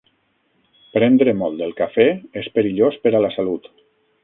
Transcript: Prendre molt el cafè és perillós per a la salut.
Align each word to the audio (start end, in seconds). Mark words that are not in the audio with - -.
Prendre 0.95 1.35
molt 1.41 1.61
el 1.67 1.77
cafè 1.81 2.07
és 2.43 2.51
perillós 2.57 3.01
per 3.05 3.15
a 3.21 3.25
la 3.27 3.33
salut. 3.39 3.71